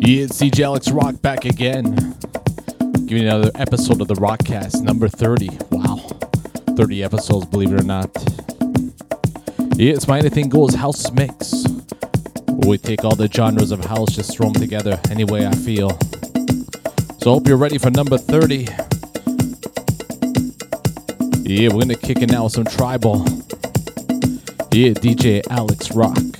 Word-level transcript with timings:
Yeah, 0.00 0.24
it's 0.24 0.40
DJ 0.40 0.64
Alex 0.64 0.90
Roc 0.90 1.20
back 1.20 1.44
again. 1.44 2.16
Giving 3.06 3.24
another 3.24 3.50
episode 3.56 4.00
of 4.00 4.08
the 4.08 4.14
RocCast, 4.14 4.82
number 4.82 5.08
30. 5.08 5.50
Wow. 5.70 5.96
30 6.76 7.02
episodes, 7.02 7.46
believe 7.46 7.72
it 7.72 7.80
or 7.80 7.84
not. 7.84 8.10
Yeah, 9.74 9.94
it's 9.94 10.06
my 10.06 10.18
Anything 10.18 10.48
Goes 10.48 10.74
House 10.74 11.10
Mix. 11.10 11.64
Where 12.46 12.70
we 12.70 12.78
take 12.78 13.04
all 13.04 13.16
the 13.16 13.28
genres 13.28 13.72
of 13.72 13.84
house, 13.84 14.14
just 14.14 14.36
throw 14.36 14.50
them 14.50 14.62
together 14.62 15.00
any 15.10 15.24
way 15.24 15.46
I 15.46 15.52
feel. 15.52 15.90
So 17.18 17.30
I 17.30 17.34
hope 17.34 17.48
you're 17.48 17.56
ready 17.56 17.78
for 17.78 17.90
number 17.90 18.16
30. 18.18 18.68
Yeah, 21.42 21.70
we're 21.72 21.80
gonna 21.80 21.96
kick 21.96 22.22
it 22.22 22.30
now 22.30 22.44
with 22.44 22.52
some 22.52 22.64
tribal. 22.64 23.24
Yeah, 24.70 24.92
DJ 24.94 25.42
Alex 25.50 25.90
Roc. 25.92 26.37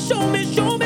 show 0.00 0.26
me, 0.26 0.44
show 0.54 0.78
me. 0.78 0.79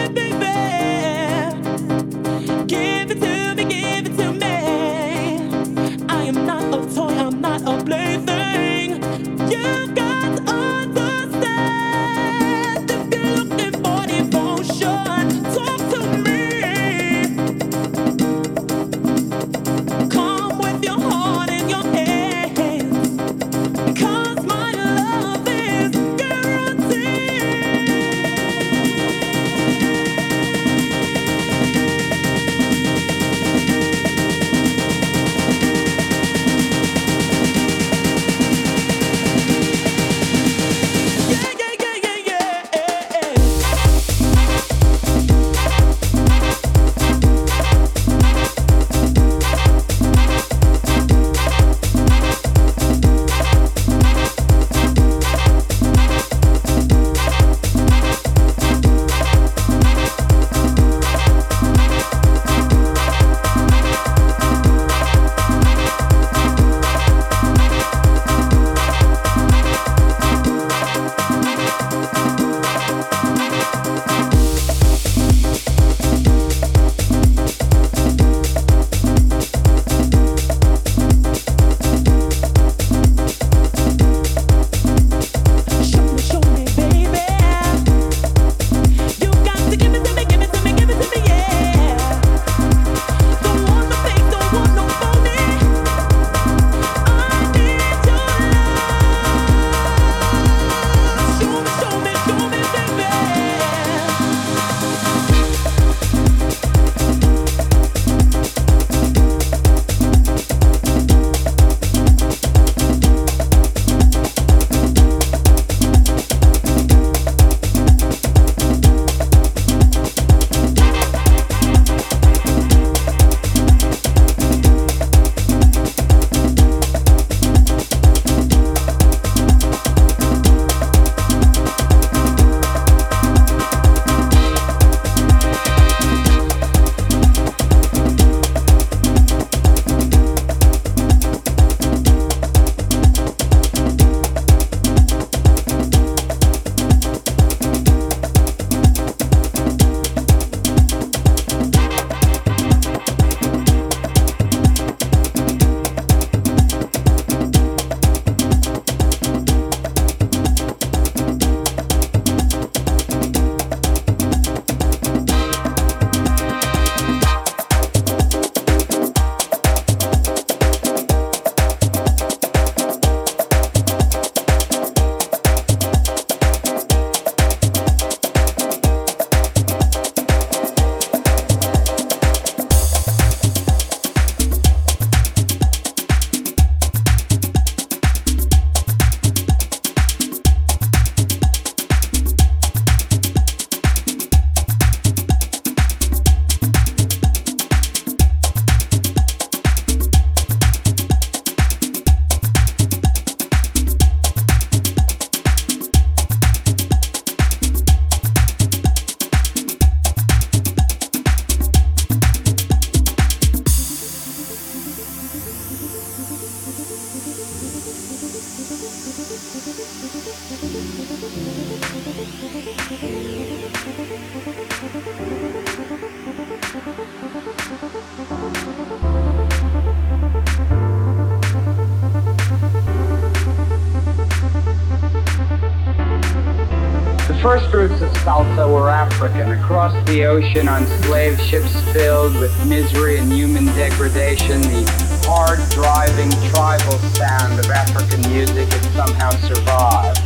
African, 239.05 239.53
across 239.53 239.93
the 240.09 240.25
ocean 240.25 240.67
on 240.67 240.87
slave 241.03 241.39
ships 241.39 241.79
filled 241.93 242.35
with 242.41 242.53
misery 242.67 243.19
and 243.19 243.31
human 243.31 243.67
degradation, 243.77 244.62
the 244.62 244.83
hard 245.27 245.61
driving 245.69 246.31
tribal 246.49 246.97
sound 247.12 247.61
of 247.61 247.71
African 247.71 248.23
music 248.33 248.67
had 248.73 248.83
somehow 248.97 249.31
survived. 249.45 250.19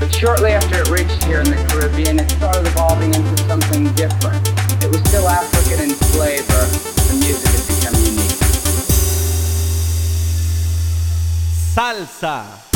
But 0.00 0.12
shortly 0.12 0.50
after 0.50 0.80
it 0.80 0.90
reached 0.90 1.22
here 1.22 1.38
in 1.38 1.46
the 1.48 1.64
Caribbean, 1.70 2.18
it 2.18 2.28
started 2.32 2.66
evolving 2.66 3.14
into 3.14 3.36
something 3.44 3.86
different. 3.94 4.42
It 4.82 4.90
was 4.90 4.98
still 5.06 5.28
African 5.28 5.88
in 5.88 5.94
flavor, 6.10 6.66
the 7.06 7.14
music 7.22 7.54
had 7.54 7.62
become 7.70 7.94
unique. 8.02 8.34
Salsa. 11.72 12.67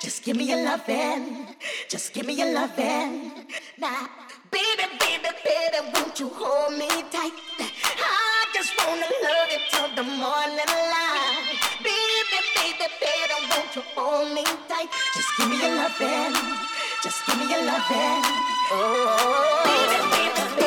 Just 0.00 0.24
give 0.24 0.36
me 0.36 0.44
your 0.44 0.62
loving. 0.64 1.46
Just 1.88 2.12
give 2.12 2.26
me 2.26 2.34
your 2.34 2.52
loving. 2.52 3.32
Now, 3.78 4.08
baby, 4.50 4.84
baby, 5.00 5.28
baby, 5.44 5.78
won't 5.94 6.18
you 6.20 6.28
hold 6.28 6.72
me 6.78 6.88
tight? 7.10 7.32
I 7.58 8.46
just 8.54 8.72
wanna 8.78 9.08
love 9.24 9.48
you 9.52 9.60
till 9.70 9.88
the 9.96 10.02
morning 10.02 10.72
light. 10.92 11.58
Baby, 11.82 12.38
baby, 12.56 12.86
baby, 13.00 13.36
won't 13.50 13.76
you 13.76 13.82
hold 13.94 14.32
me 14.34 14.44
tight? 14.68 14.88
Just 15.14 15.28
give 15.38 15.48
me 15.50 15.56
your 15.62 15.74
loving. 15.76 16.34
Just 17.02 17.26
give 17.26 17.38
me 17.38 17.50
your 17.50 17.64
loving. 17.64 18.22
Oh, 18.70 18.76
oh, 18.76 19.18
oh. 19.18 19.64
baby, 19.64 19.98
baby, 20.16 20.56
baby. 20.56 20.61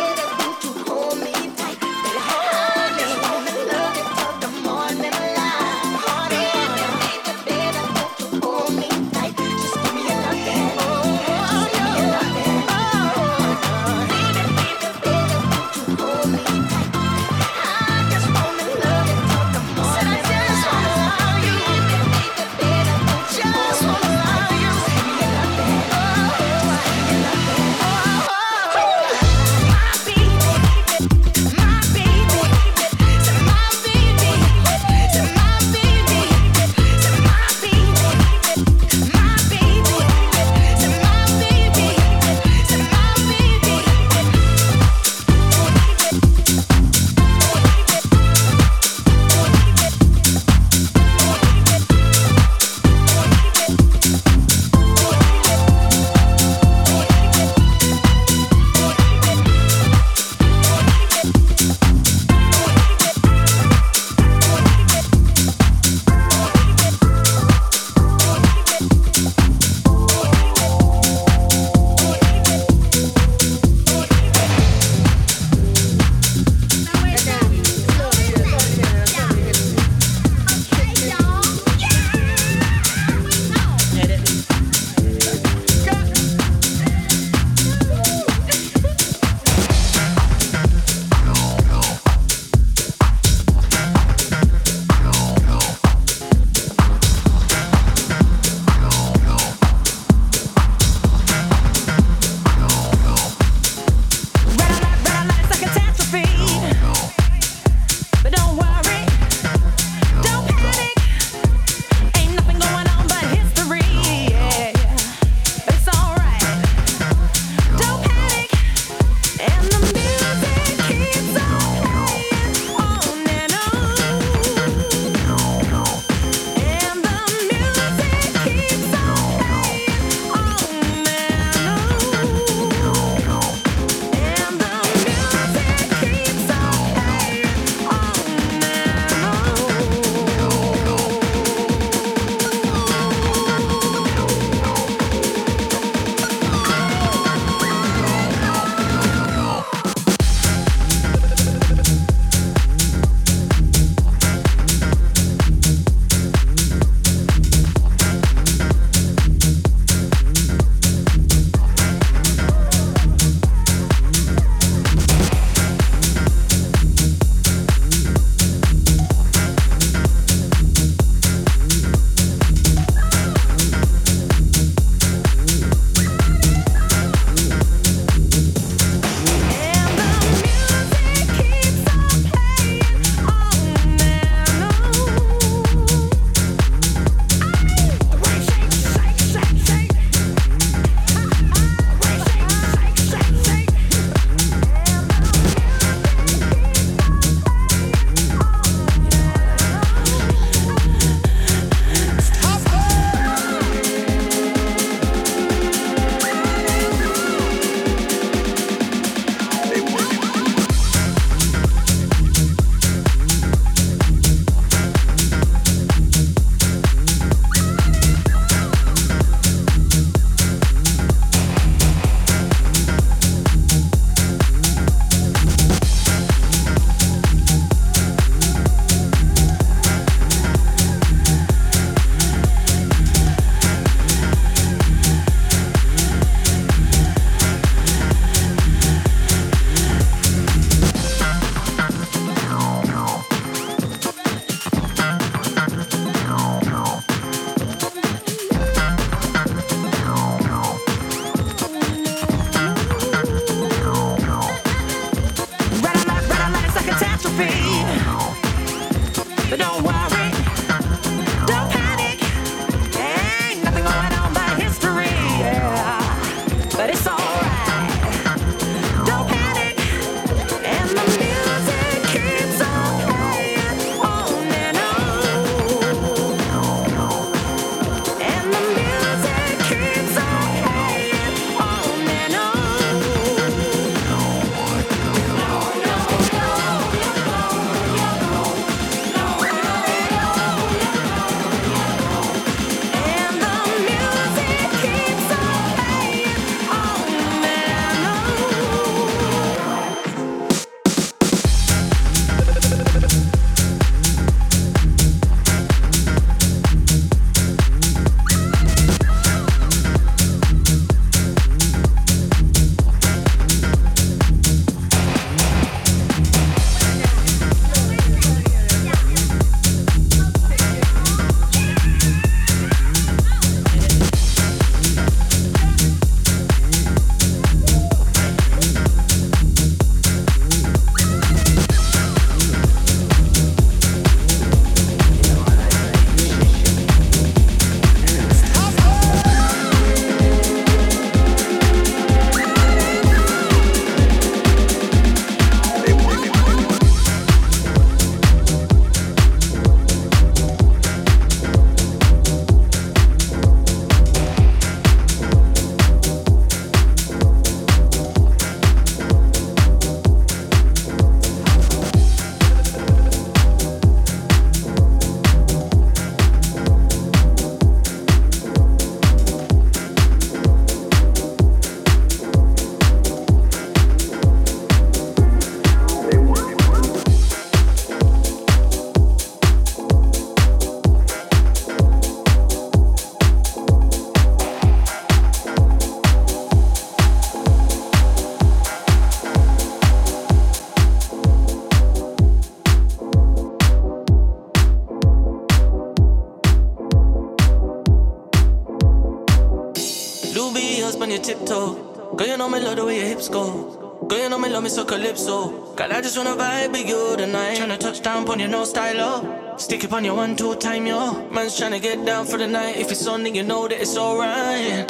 so. 405.25 405.73
Girl, 405.75 405.91
I 405.91 406.01
just 406.01 406.17
wanna 406.17 406.35
vibe 406.35 406.71
with 406.71 406.87
you 406.87 407.17
tonight. 407.17 407.57
Tryna 407.57 407.79
touch 407.79 408.01
down 408.01 408.29
on 408.29 408.39
your 408.39 408.49
no 408.49 408.63
style. 408.63 408.99
Oh. 408.99 409.57
Stick 409.57 409.83
up 409.85 409.93
on 409.93 410.05
your 410.05 410.15
one, 410.15 410.35
two 410.35 410.55
time, 410.55 410.85
yo. 410.85 410.99
Man's 411.29 411.59
tryna 411.59 411.81
get 411.81 412.05
down 412.05 412.25
for 412.25 412.37
the 412.37 412.47
night. 412.47 412.77
If 412.77 412.91
it's 412.91 413.07
on, 413.07 413.23
then 413.23 413.33
you 413.33 413.43
know 413.43 413.67
that 413.67 413.81
it's 413.81 413.97
alright. 413.97 414.85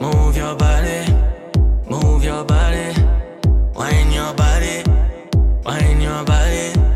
Move 0.00 0.36
your 0.36 0.54
body, 0.56 1.00
move 1.88 2.24
your 2.24 2.44
body. 2.44 2.88
wind 3.80 4.12
your 4.12 4.32
body, 4.34 4.76
wind 5.64 6.02
your 6.02 6.24
body. 6.24 6.93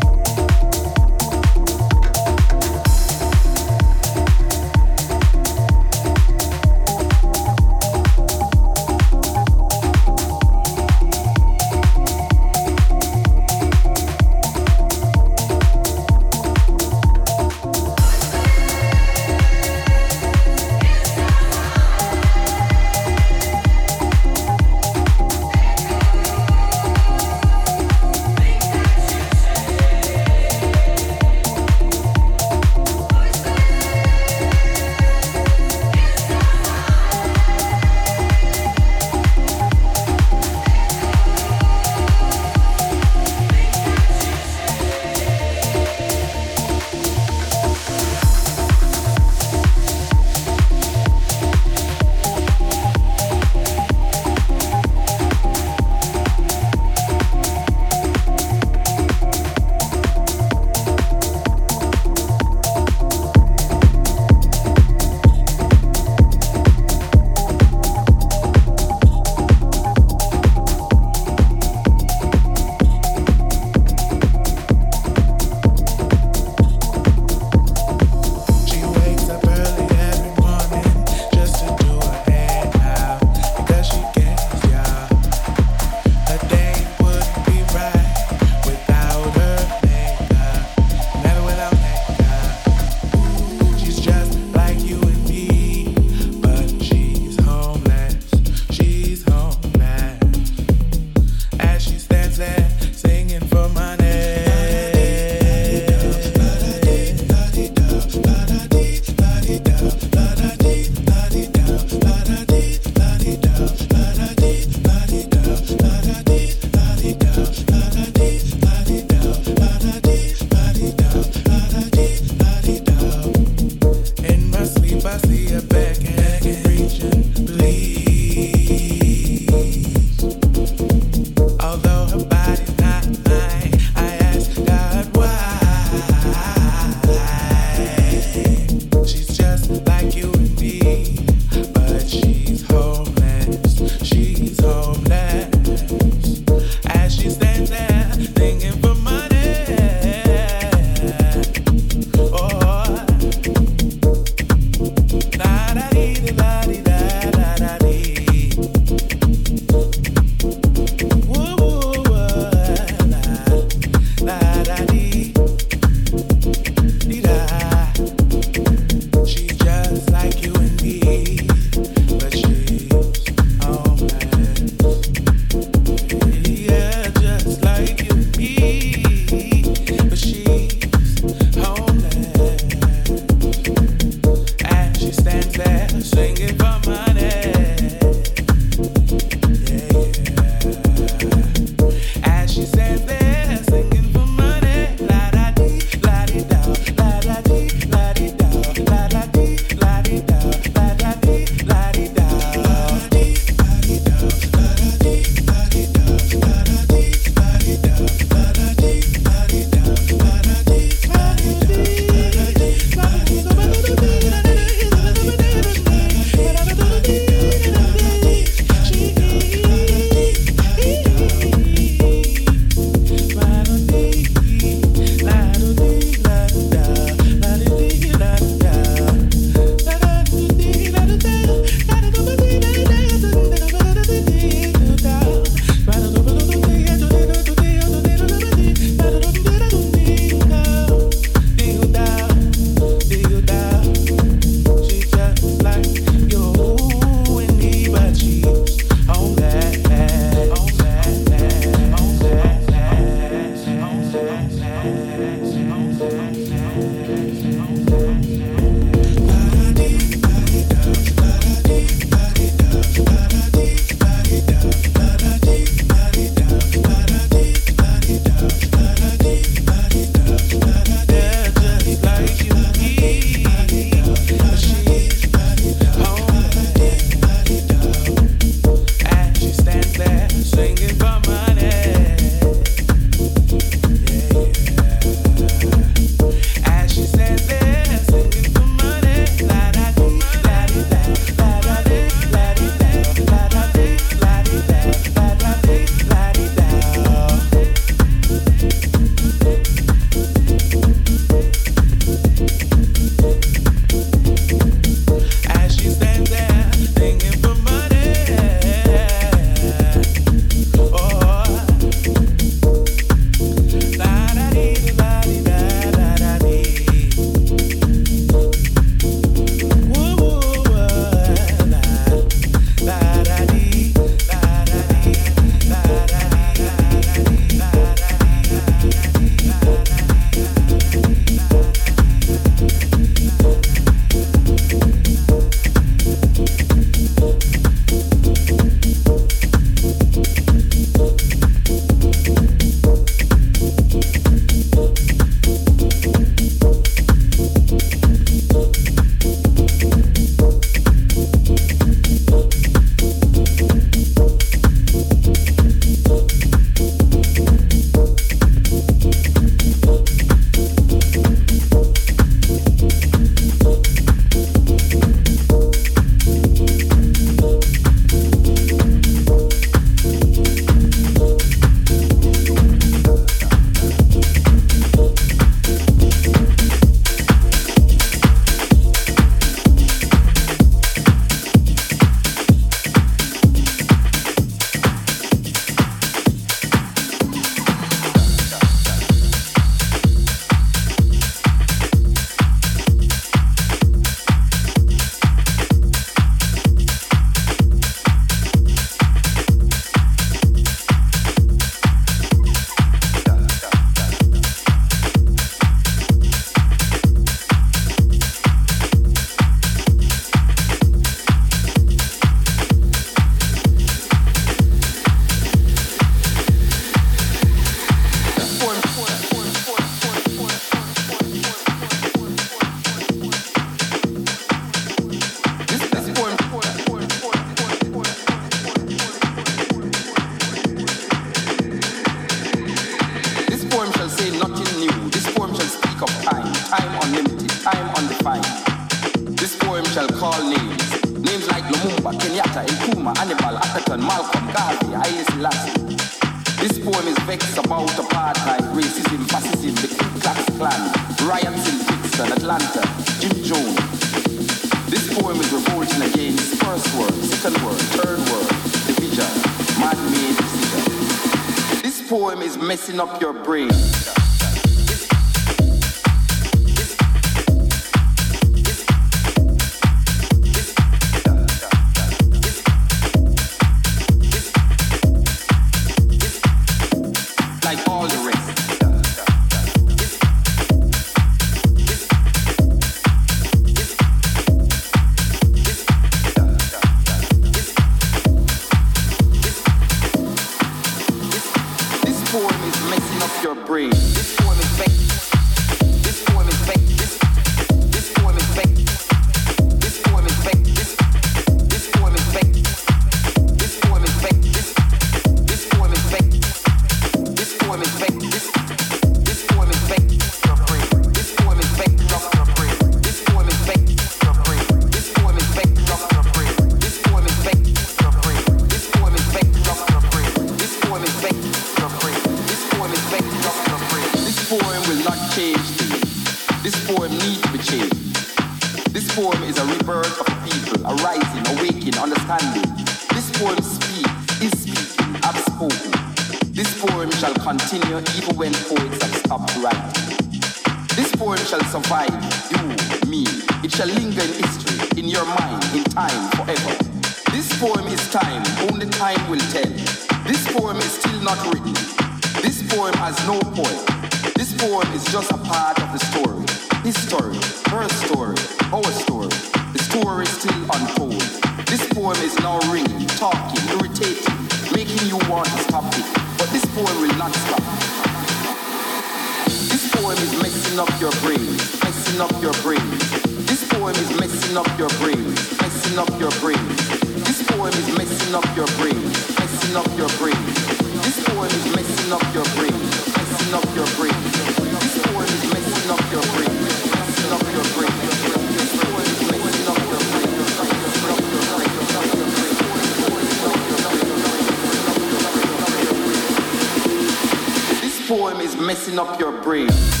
Up 598.99 599.19
your 599.19 599.31
brain. 599.43 600.00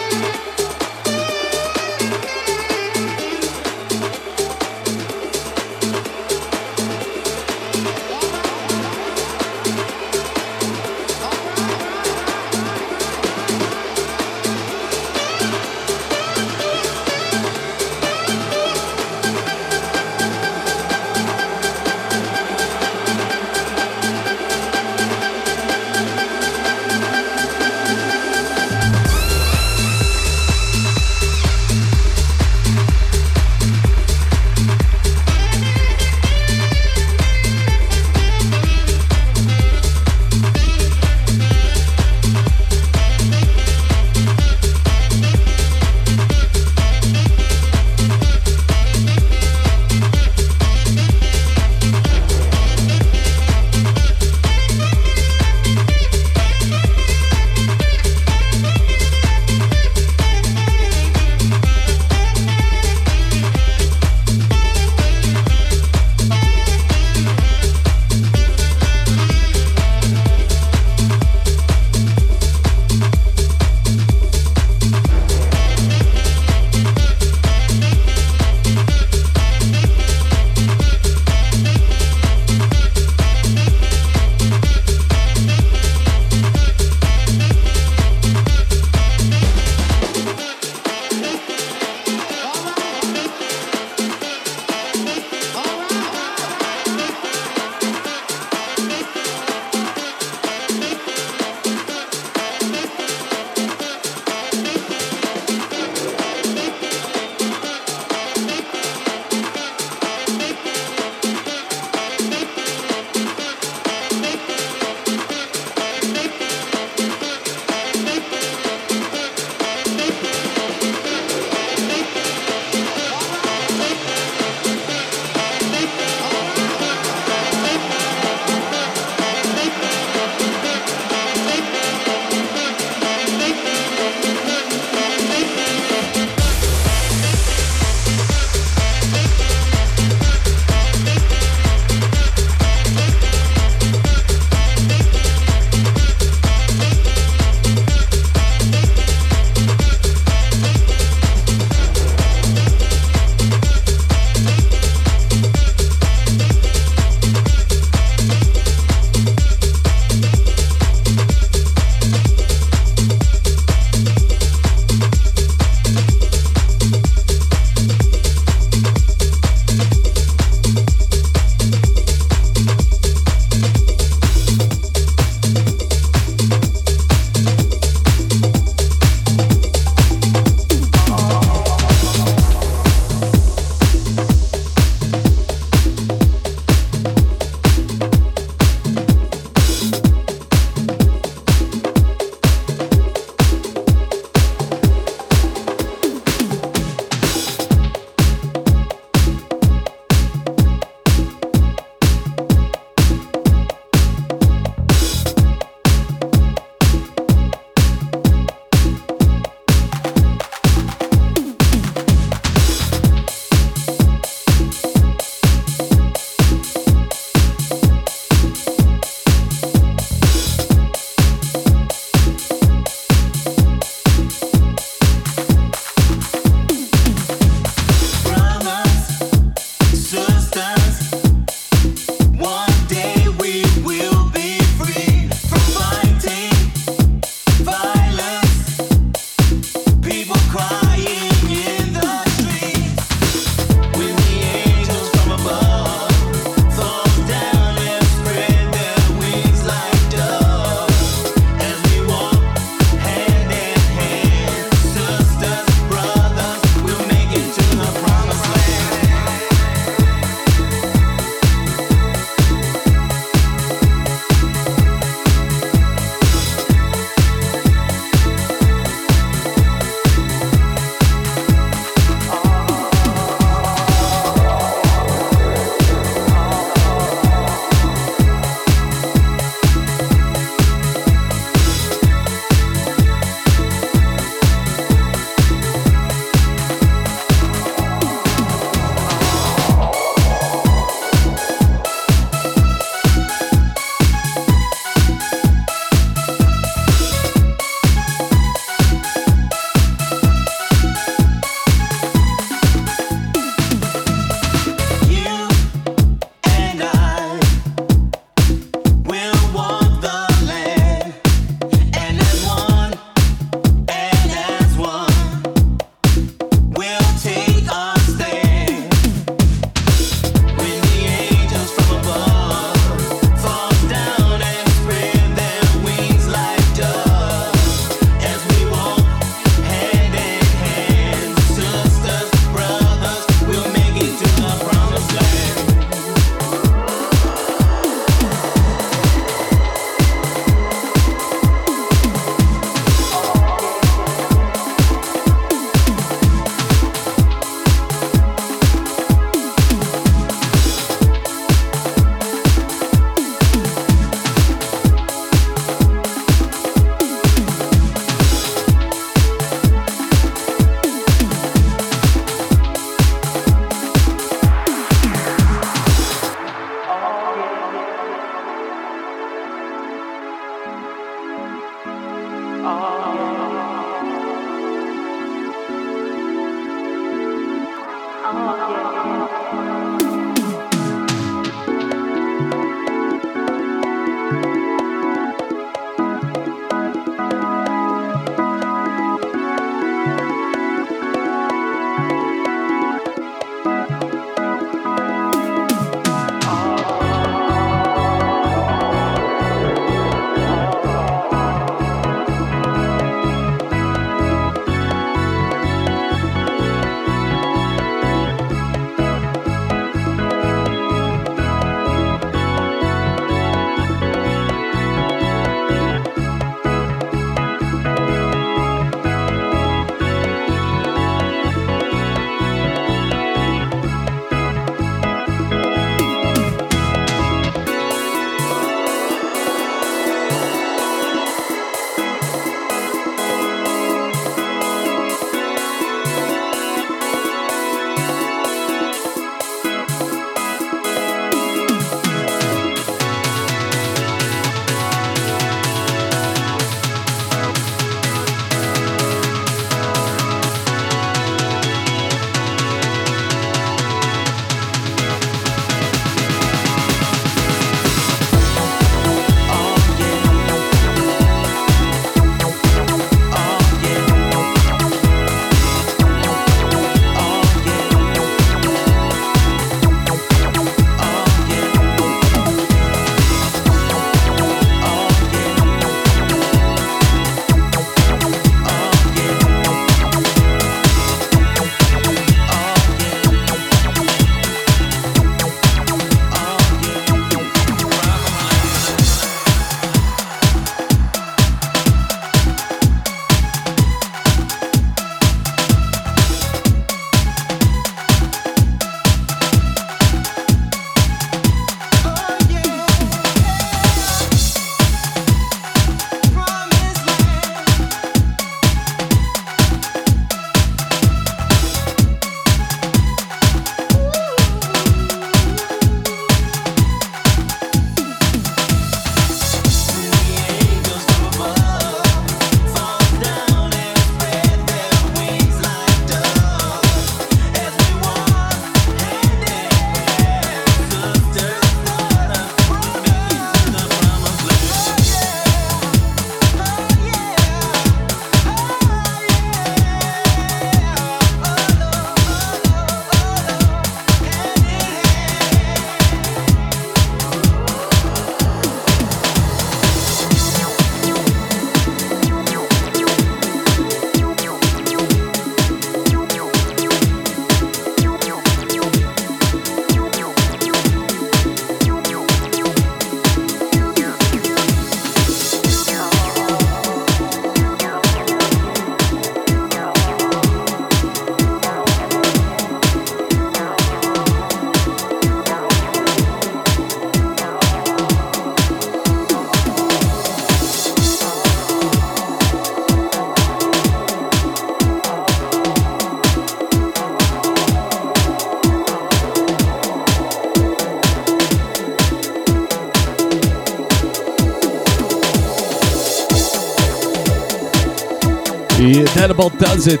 About 599.30 599.58
does 599.58 599.86
it. 599.86 600.00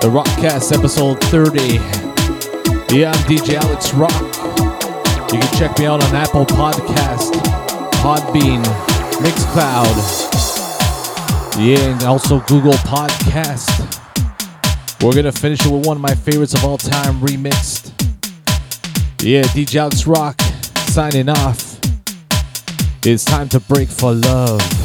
The 0.00 0.08
RocCast 0.08 0.76
episode 0.76 1.20
30. 1.24 1.74
Yeah, 2.96 3.12
I'm 3.12 3.18
DJ 3.28 3.56
Alex 3.56 3.92
Roc. 3.92 4.10
You 5.30 5.38
can 5.38 5.58
check 5.58 5.78
me 5.78 5.84
out 5.84 6.02
on 6.02 6.16
Apple 6.16 6.46
Podcast, 6.46 7.32
Podbean, 8.00 8.64
Mixcloud, 9.20 9.94
yeah, 11.58 11.92
and 11.92 12.02
also 12.04 12.40
Google 12.40 12.72
Podcast. 12.72 13.68
We're 15.02 15.12
gonna 15.12 15.30
finish 15.30 15.64
it 15.66 15.70
with 15.70 15.86
one 15.86 15.98
of 15.98 16.02
my 16.02 16.14
favorites 16.14 16.54
of 16.54 16.64
all 16.64 16.78
time, 16.78 17.20
remixed. 17.20 17.92
Yeah, 19.22 19.42
DJ 19.42 19.76
Alex 19.80 20.06
Roc 20.06 20.40
signing 20.88 21.28
off. 21.28 21.78
It's 23.04 23.24
time 23.24 23.50
to 23.50 23.60
break 23.60 23.90
for 23.90 24.14
love. 24.14 24.81